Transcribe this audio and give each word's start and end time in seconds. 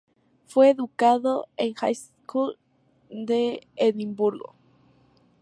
Fue 0.47 0.71
educado 0.71 1.45
en 1.57 1.67
el 1.67 1.75
High 1.77 1.93
School 2.25 2.57
de 3.11 3.67
Edimburgo. 3.75 4.55